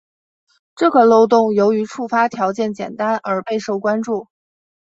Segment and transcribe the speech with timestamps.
[0.75, 4.29] 这个漏洞由于触发条件简单而备受关注。